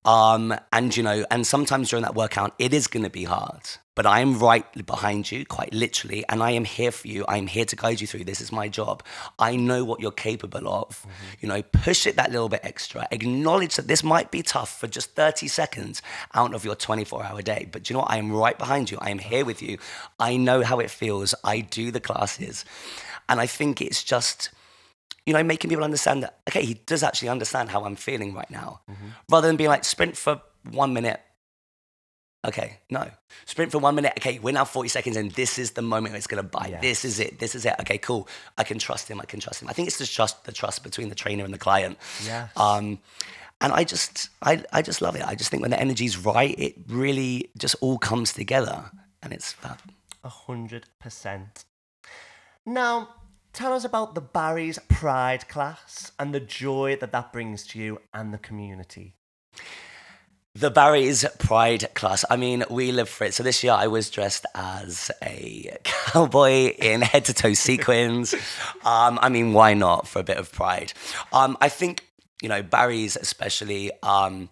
[0.04, 3.62] Um, and you know, and sometimes during that workout, it is going to be hard.
[3.94, 7.26] But I am right behind you, quite literally, and I am here for you.
[7.28, 8.24] I am here to guide you through.
[8.24, 9.02] This is my job.
[9.38, 11.06] I know what you're capable of.
[11.40, 13.06] You know, push it that little bit extra.
[13.10, 16.00] Acknowledge that this might be tough for just 30 seconds
[16.34, 17.68] out of your 24-hour day.
[17.70, 18.10] But you know what?
[18.10, 18.96] I am right behind you.
[18.98, 19.76] I am here with you.
[20.18, 21.34] I know how it feels.
[21.44, 22.64] I do the classes,
[23.28, 24.48] and I think it's just
[25.26, 28.50] you know, making people understand that, okay, he does actually understand how I'm feeling right
[28.50, 28.80] now.
[29.30, 31.20] Rather than being like, sprint for one minute.
[32.44, 33.08] Okay, no.
[33.46, 34.14] Sprint for one minute.
[34.18, 36.70] Okay, we're now 40 seconds and this is the moment it's going to bite.
[36.70, 36.80] Yes.
[36.82, 37.38] This is it.
[37.38, 37.74] This is it.
[37.80, 38.28] Okay, cool.
[38.58, 39.20] I can trust him.
[39.20, 39.68] I can trust him.
[39.68, 41.98] I think it's just trust, the trust between the trainer and the client.
[42.26, 42.48] Yeah.
[42.56, 42.98] Um,
[43.60, 45.22] and I just, I, I just love it.
[45.24, 48.90] I just think when the energy's right, it really just all comes together
[49.22, 49.78] and it's fab.
[50.24, 51.64] A hundred percent.
[52.66, 53.08] Now,
[53.52, 58.00] tell us about the Barry's Pride class and the joy that that brings to you
[58.12, 59.14] and the community.
[60.54, 62.24] The Barry's Pride class.
[62.28, 63.34] I mean, we live for it.
[63.34, 68.34] So this year I was dressed as a cowboy in head to toe sequins.
[68.84, 70.92] Um, I mean, why not for a bit of pride?
[71.32, 72.06] Um, I think,
[72.42, 74.50] you know, Barry's especially, um,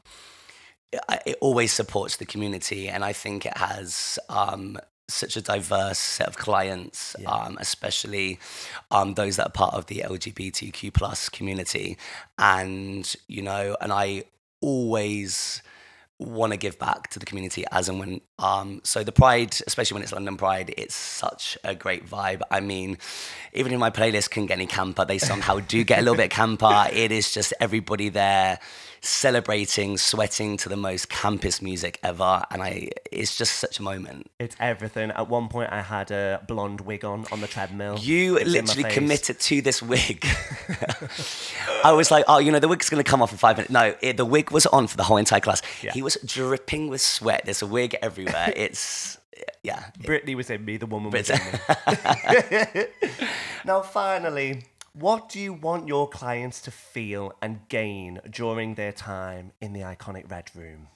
[1.27, 4.79] it always supports the community, and I think it has um,
[5.13, 8.39] such a diverse set of clients, um, especially
[8.91, 11.97] um, those that are part of the LGBTQ plus community,
[12.39, 14.25] and you know, and I
[14.61, 15.63] always
[16.21, 19.95] want to give back to the community as and when um so the pride especially
[19.95, 22.43] when it's london pride it's such a great vibe.
[22.51, 22.99] I mean
[23.55, 26.31] even in my playlist can get any camper they somehow do get a little bit
[26.41, 26.89] camper.
[26.93, 28.59] It is just everybody there
[29.03, 34.31] celebrating sweating to the most campus music ever and i it's just such a moment
[34.39, 35.11] It's everything.
[35.11, 37.99] At one point, I had a blonde wig on on the treadmill.
[37.99, 40.25] you It's literally committed to this wig.
[41.85, 43.73] I was like, oh, you know, the wig's going to come off in five minutes.
[43.73, 45.61] No, it, the wig was on for the whole entire class.
[45.83, 45.93] Yeah.
[45.93, 47.43] He was dripping with sweat.
[47.45, 48.53] There's a wig everywhere.
[48.57, 49.19] It's,
[49.63, 49.91] yeah.
[50.05, 52.85] Brittany was in me, the woman was in me.
[53.65, 54.65] now, finally,
[55.01, 59.81] what do you want your clients to feel and gain during their time in the
[59.81, 60.89] iconic Red Room?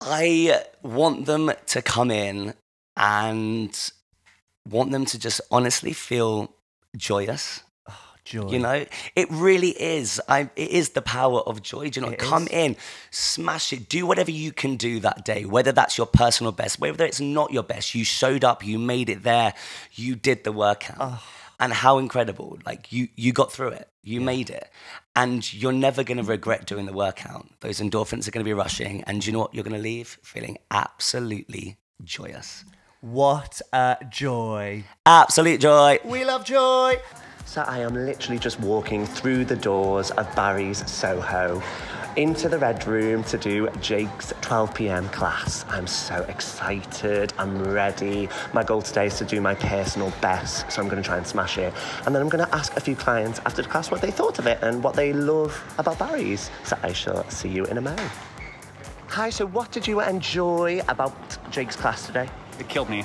[0.00, 2.54] I want them to come in
[2.96, 3.90] and
[4.68, 6.52] want them to just honestly feel
[6.96, 7.62] joyous.
[7.88, 8.50] Ah, joy.
[8.50, 8.84] You know,
[9.16, 10.20] it really is.
[10.28, 11.88] I, it is the power of joy.
[11.88, 12.12] Do you know?
[12.12, 12.48] It Come is.
[12.50, 12.76] in,
[13.10, 17.04] smash it, do whatever you can do that day, whether that's your personal best, whether
[17.04, 17.94] it's not your best.
[17.94, 19.54] You showed up, you made it there,
[19.92, 20.98] you did the workout.
[21.00, 21.37] Ah.
[21.60, 22.58] And how incredible.
[22.64, 23.88] Like you you got through it.
[24.02, 24.70] You made it.
[25.16, 27.48] And you're never gonna regret doing the workout.
[27.60, 29.02] Those endorphins are gonna be rushing.
[29.04, 29.54] And you know what?
[29.54, 32.64] You're gonna leave feeling absolutely joyous.
[33.00, 34.84] What a joy.
[35.04, 35.98] Absolute joy.
[36.04, 36.96] We love joy.
[37.44, 41.62] So I am literally just walking through the doors of Barry's Soho
[42.18, 45.08] into the Red Room to do Jake's 12 p.m.
[45.10, 45.64] class.
[45.68, 47.32] I'm so excited.
[47.38, 48.28] I'm ready.
[48.52, 51.24] My goal today is to do my personal best, so I'm going to try and
[51.24, 51.72] smash it.
[52.04, 54.40] And then I'm going to ask a few clients after the class what they thought
[54.40, 56.50] of it and what they love about Barry's.
[56.64, 58.10] So I shall see you in a moment.
[59.10, 61.14] Hi, so what did you enjoy about
[61.52, 62.28] Jake's class today?
[62.58, 63.04] It killed me.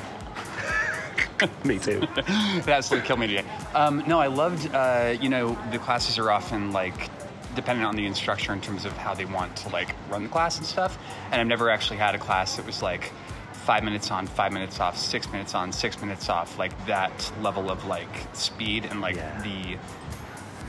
[1.64, 2.02] Me too.
[2.18, 3.46] It absolutely killed me today.
[3.76, 7.12] Um, no, I loved, uh, you know, the classes are often like
[7.56, 10.58] dependent on the instructor in terms of how they want to like run the class
[10.58, 10.98] and stuff.
[11.32, 13.12] And I've never actually had a class that was like
[13.54, 17.72] five minutes on, five minutes off, six minutes on, six minutes off, like that level
[17.72, 19.42] of like speed and like Yeah.
[19.42, 19.78] the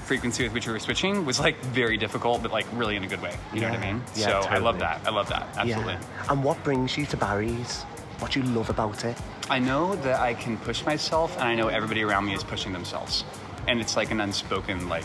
[0.05, 3.09] frequency with which we were switching was like very difficult, but like really in a
[3.09, 3.35] good way.
[3.53, 4.03] You know what I mean?
[4.14, 5.01] Yeah, so I love that.
[5.07, 5.47] I love that.
[5.57, 5.94] Absolutely.
[5.94, 6.01] Yeah.
[6.31, 7.83] And what brings you to Barry's?
[8.18, 9.16] What do you love about it?
[9.51, 12.73] I know that I can push myself, and I know everybody around me is pushing
[12.73, 13.25] themselves,
[13.66, 15.05] and it's like an unspoken like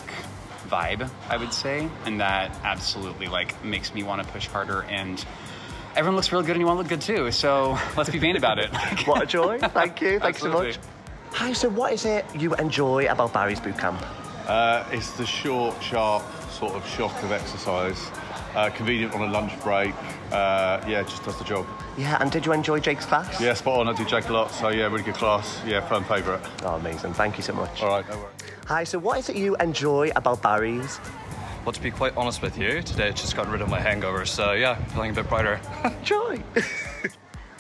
[0.70, 4.84] vibe, I would say, and that absolutely like makes me want to push harder.
[4.84, 5.24] And
[5.96, 7.32] everyone looks real good, and you want to look good too.
[7.32, 8.70] So let's be vain about it.
[9.08, 9.60] What a joy.
[9.60, 10.20] Thank you.
[10.20, 10.78] Thanks so much.
[11.32, 14.04] Hi, so what is it you enjoy about Barry's boot camp?
[14.48, 18.10] Uh, it's the short, sharp sort of shock of exercise.
[18.56, 19.94] Uh, convenient on a lunch break.
[20.32, 21.68] Uh, yeah, just does the job.
[21.98, 23.40] Yeah, and did you enjoy Jake's class?
[23.40, 23.88] Yeah, spot on.
[23.88, 25.62] I do Jake a lot, so yeah, really good class.
[25.66, 26.42] Yeah, firm favourite.
[26.64, 27.14] Oh, amazing.
[27.14, 27.82] Thank you so much.
[27.84, 28.32] All right, no worries.
[28.66, 31.00] Hi, so what is it you enjoy about Barry's?
[31.64, 34.26] Well, to be quite honest with you, today I just got rid of my hangover,
[34.26, 35.60] so yeah, feeling a bit brighter.
[36.04, 36.42] Joy.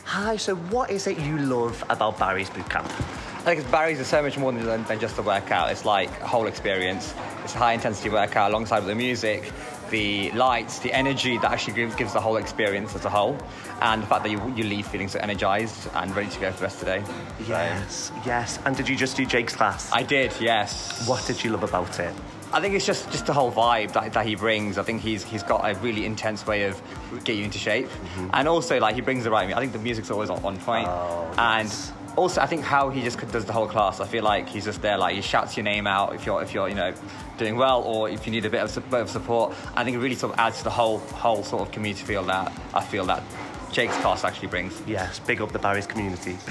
[0.05, 2.85] Hi, so what is it you love about Barry's Bootcamp?
[2.85, 5.71] I think Barry's is so much more than, than just a workout.
[5.71, 7.13] It's like a whole experience.
[7.43, 9.51] It's a high intensity workout alongside with the music,
[9.89, 13.37] the lights, the energy that actually gives, gives the whole experience as a whole,
[13.81, 16.57] and the fact that you, you leave feeling so energized and ready to go for
[16.57, 17.03] the rest of the day.
[17.05, 17.13] So,
[17.49, 18.59] Yes, yes.
[18.65, 19.91] And did you just do Jake's class?
[19.91, 21.07] I did, yes.
[21.07, 22.13] What did you love about it?
[22.51, 24.79] I think it's just, just the whole vibe that, that he brings.
[24.79, 26.81] I think he's he's got a really intense way of
[27.23, 28.29] getting you into shape, mm-hmm.
[28.33, 29.45] and also like he brings the right.
[29.45, 29.57] Music.
[29.57, 31.93] I think the music's always on, on point, Oh, and yes.
[32.19, 33.99] Also I think how he just does the whole class.
[33.99, 36.53] I feel like he's just there, like he shouts your name out if you're if
[36.53, 36.93] you're you know
[37.37, 39.55] doing well or if you need a bit of su- bit of support.
[39.75, 42.23] I think it really sort of adds to the whole whole sort of community feel
[42.25, 43.23] that I feel that
[43.71, 44.81] Jake's class actually brings.
[44.85, 46.33] Yes, big up the Barry's community.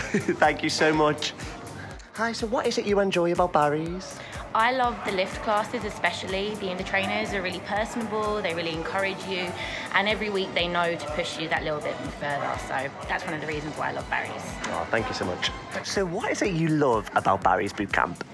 [0.43, 1.35] Thank you so much.
[2.15, 4.19] Hi, so what is it you enjoy about Barry's?
[4.55, 6.55] I love the lift classes, especially.
[6.57, 9.51] The, the trainers are really personable, they really encourage you,
[9.95, 12.59] and every week they know to push you that little bit further.
[12.67, 14.33] So that's one of the reasons why I love Barry's.
[14.67, 15.51] Oh, thank you so much.
[15.85, 18.25] So, what is it you love about Barry's boot camp?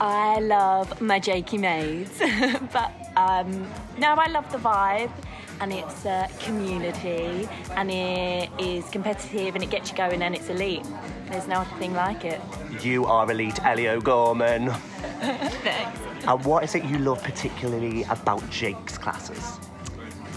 [0.00, 2.18] I love my Jakey maids,
[2.72, 3.66] but um,
[3.98, 5.10] no, I love the vibe,
[5.60, 10.48] and it's a community, and it is competitive, and it gets you going, and it's
[10.48, 10.84] elite.
[11.30, 12.40] There's no other thing like it.
[12.82, 14.70] You are elite, Elio Gorman.
[15.20, 16.00] Thanks.
[16.26, 19.58] And what is it you love particularly about Jake's classes?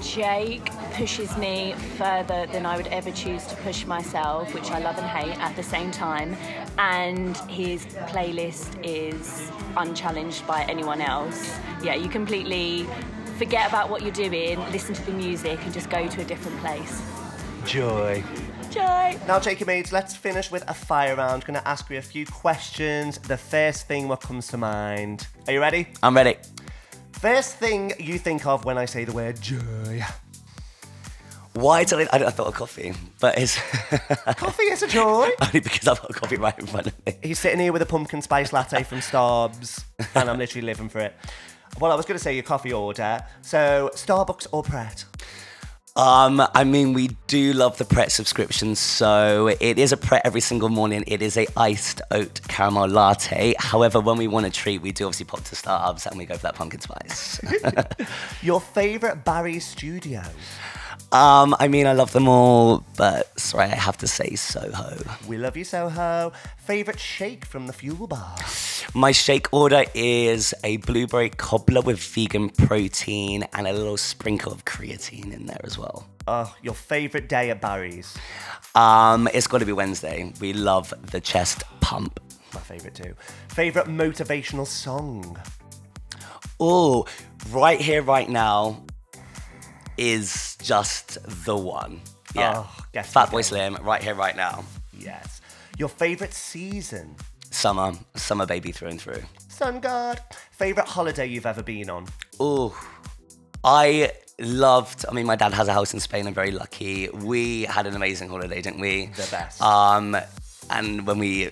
[0.02, 4.98] Jake pushes me further than I would ever choose to push myself, which I love
[4.98, 6.36] and hate at the same time.
[6.78, 11.58] And his playlist is unchallenged by anyone else.
[11.84, 12.88] Yeah, you completely
[13.40, 16.60] forget about what you're doing, listen to the music, and just go to a different
[16.60, 17.02] place.
[17.66, 18.22] Joy.
[18.70, 19.18] Joy.
[19.28, 21.46] Now, Jakey mates, let's finish with a fire round.
[21.46, 23.18] Going to ask you a few questions.
[23.18, 25.26] The first thing what comes to mind.
[25.48, 25.88] Are you ready?
[26.04, 26.36] I'm ready.
[27.14, 30.04] First thing you think of when I say the word joy.
[31.54, 32.18] Why did I?
[32.18, 33.56] I, I thought of coffee, but it's
[34.36, 35.30] Coffee is a joy.
[35.42, 37.18] only because I've got coffee right in front of me.
[37.24, 39.84] He's sitting here with a pumpkin spice latte from Starbucks,
[40.16, 41.16] and I'm literally living for it.
[41.80, 43.24] Well, I was going to say your coffee order.
[43.42, 45.06] So, Starbucks or Pret?
[45.96, 50.40] Um, I mean, we do love the Pret subscription, so it is a Pret every
[50.40, 51.04] single morning.
[51.08, 53.54] It is a iced oat caramel latte.
[53.60, 56.36] However, when we want a treat, we do obviously pop to Starbucks and we go
[56.36, 57.42] for that pumpkin spice.
[58.42, 60.22] Your favourite Barry studio?
[61.12, 64.96] Um, I mean, I love them all, but sorry, I have to say Soho.
[65.28, 66.32] We love you, Soho.
[66.58, 68.36] Favourite shake from the Fuel Bar?
[68.94, 74.66] My shake order is a blueberry cobbler with vegan protein and a little sprinkle of
[74.66, 76.08] creatine in there as well.
[76.28, 78.16] Oh, your favourite day at Barry's?
[78.76, 80.32] Um, it's got to be Wednesday.
[80.40, 82.20] We love the chest pump.
[82.54, 83.16] My favourite too.
[83.48, 85.40] Favourite motivational song?
[86.60, 87.06] Oh,
[87.50, 88.84] right here, right now
[89.98, 92.02] is just the one.
[92.36, 92.54] Yeah.
[92.58, 93.42] Oh, guess Fat Boy.
[93.42, 94.64] Slim, right here, right now.
[94.98, 95.42] Yes.
[95.78, 97.16] Your favourite season?
[97.52, 99.24] Summer, summer baby through and through.
[99.48, 100.22] Sun God.
[100.52, 102.06] Favourite holiday you've ever been on?
[102.40, 102.80] Oh,
[103.64, 105.06] I loved.
[105.10, 106.28] I mean, my dad has a house in Spain.
[106.28, 107.10] I'm very lucky.
[107.10, 109.08] We had an amazing holiday, didn't we?
[109.08, 109.62] The best.
[109.62, 110.16] Um,
[110.70, 111.50] and when we,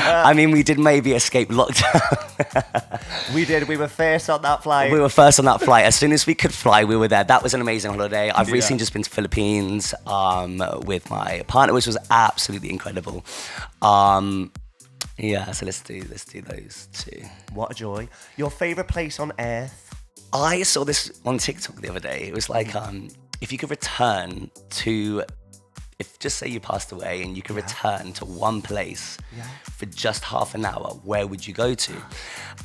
[0.00, 3.04] I mean, we did maybe escape lockdown.
[3.34, 3.68] We did.
[3.68, 4.90] We were first on that flight.
[4.92, 5.84] we were first on that flight.
[5.84, 7.24] As soon as we could fly, we were there.
[7.24, 8.30] That was an amazing holiday.
[8.30, 8.54] I've Yeah.
[8.54, 13.24] recently just been to Philippines um, with my partner, which was absolutely incredible.
[13.82, 14.50] Um,
[15.18, 17.22] yeah, so let's do let's do those two.
[17.52, 18.08] What a joy.
[18.36, 19.94] Your favourite place on earth?
[20.32, 22.24] I saw this on TikTok the other day.
[22.28, 23.08] It was like, um,
[23.40, 25.22] if you could return to,
[25.98, 29.18] if just say you passed away and you could return to one place
[29.62, 31.92] for just half an hour, where would you go to?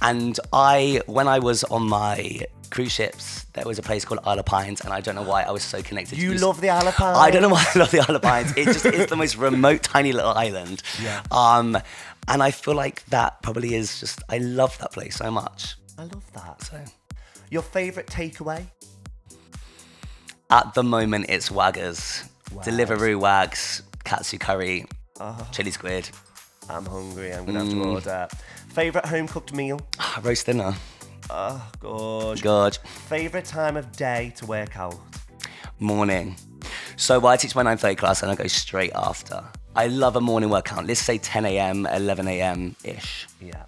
[0.01, 4.39] And I, when I was on my cruise ships, there was a place called Isle
[4.39, 6.19] of Pines, and I don't know why I was so connected.
[6.19, 7.17] You love the Isle of Pines?
[7.17, 8.51] I don't know why I love the Isle of Pines.
[8.55, 10.83] It just is the most remote, tiny little island.
[11.01, 11.23] Yeah.
[11.31, 11.77] Um,
[12.27, 14.21] and I feel like that probably is just.
[14.29, 15.75] I love that place so much.
[15.97, 16.61] I love that.
[16.61, 16.79] So.
[17.49, 18.67] Your favourite takeaway?
[20.49, 22.27] At the moment, it's Waggers.
[22.53, 22.67] Wags.
[22.67, 24.85] Deliveroo Wags, katsu curry,
[25.19, 25.47] Oh.
[25.51, 26.09] chili squid,
[26.69, 27.31] I'm hungry.
[27.33, 27.93] I'm going to have to Mm.
[27.93, 28.27] order.
[28.69, 29.79] Favourite home cooked meal?
[29.99, 30.73] Ah, roast dinner.
[31.29, 32.41] Ah, oh, gosh.
[32.41, 32.77] Good.
[33.07, 34.95] Favourite time of day to work out?
[35.79, 36.35] Morning.
[36.95, 39.43] So I teach my 9.30 class and I go straight after.
[39.75, 40.85] I love a morning workout.
[40.85, 42.75] Let's say 10 a.m., 11 a.m.
[42.83, 43.27] ish.
[43.41, 43.63] Yeah.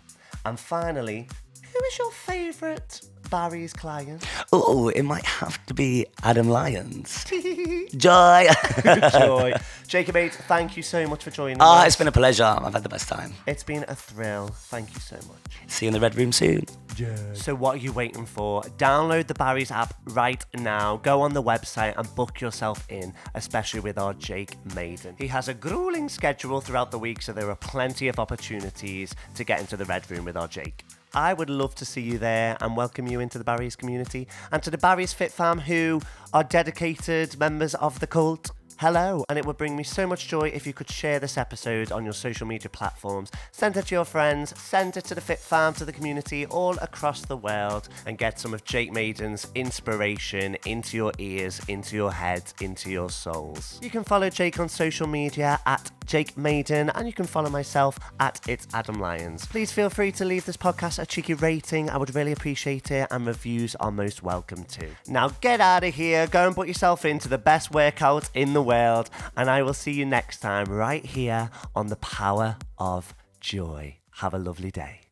[0.45, 1.28] And finally,
[1.74, 4.26] who is your favourite Barry's client?
[4.54, 7.26] Oh, it might have to be Adam Lyons.
[7.96, 8.48] Joy.
[9.12, 9.54] Joy.
[9.88, 11.88] Jacob Bates, thank you so much for joining Ah, us.
[11.88, 12.44] it's been a pleasure.
[12.44, 13.34] I've had the best time.
[13.48, 14.48] It's been a thrill.
[14.48, 15.38] Thank you so much.
[15.68, 16.66] See you in the red room soon.
[17.34, 18.62] So, what are you waiting for?
[18.78, 20.98] Download the Barry's app right now.
[20.98, 25.14] Go on the website and book yourself in, especially with our Jake Maiden.
[25.18, 29.44] He has a grueling schedule throughout the week, so there are plenty of opportunities to
[29.44, 30.86] get into the Red Room with our Jake.
[31.15, 34.62] I would love to see you there and welcome you into the Barry's community and
[34.63, 36.01] to the Barry's Fit Fam who
[36.34, 38.51] are dedicated members of the cult.
[38.78, 41.94] Hello, and it would bring me so much joy if you could share this episode
[41.94, 43.32] on your social media platforms.
[43.54, 46.76] Send it to your friends, send it to the Fit Fam, to the community all
[46.82, 52.12] across the world, and get some of Jake Maiden's inspiration into your ears, into your
[52.12, 53.80] head, into your souls.
[53.82, 57.98] You can follow Jake on social media at Jake Maiden, and you can follow myself
[58.20, 59.46] at It's Adam Lyons.
[59.46, 61.90] Please feel free to leave this podcast a cheeky rating.
[61.90, 64.90] I would really appreciate it, and reviews are most welcome too.
[65.08, 68.64] Now get out of here, go and put yourself into the best workout in the
[68.65, 73.97] world, and I will see you next time right here on the Power of Joy.
[74.21, 75.05] Have a lovely day.